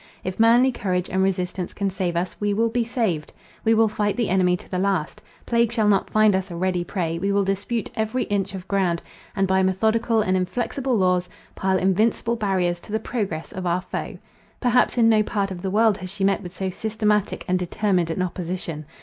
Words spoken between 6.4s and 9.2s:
a ready prey; we will dispute every inch of ground;